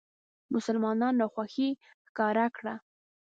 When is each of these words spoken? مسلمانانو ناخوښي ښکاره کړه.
مسلمانانو 0.53 1.17
ناخوښي 1.19 1.69
ښکاره 2.07 2.45
کړه. 2.57 2.73